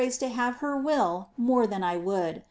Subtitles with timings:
[0.17, 2.39] to have her will more than I would.